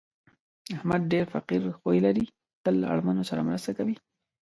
احمد 0.75 1.01
ډېر 1.13 1.25
فقیر 1.33 1.61
خوی 1.79 1.97
لري، 2.05 2.25
تل 2.63 2.75
له 2.81 2.85
اړمنو 2.93 3.23
سره 3.29 3.45
مرسته 3.47 3.71
کوي. 3.77 3.95